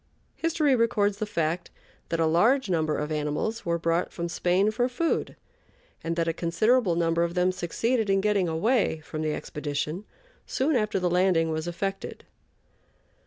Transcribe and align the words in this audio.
History 0.35 0.75
records 0.75 1.17
the 1.17 1.27
fact 1.27 1.69
that 2.09 2.19
a 2.19 2.25
large 2.25 2.71
number 2.71 2.97
of 2.97 3.11
animals 3.11 3.67
were 3.67 3.77
brought 3.77 4.11
from 4.11 4.29
Spain 4.29 4.71
for 4.71 4.89
food, 4.89 5.35
and 6.03 6.15
that 6.15 6.27
a 6.27 6.33
considerable 6.33 6.95
number 6.95 7.21
of 7.23 7.35
them 7.35 7.51
succeeded 7.51 8.09
in 8.09 8.19
getting 8.19 8.47
away 8.49 9.01
from 9.01 9.21
the 9.21 9.35
expedition 9.35 10.05
soon 10.47 10.75
after 10.75 10.99
the 10.99 11.07
landing 11.07 11.51
was 11.51 11.67
effected. 11.67 12.25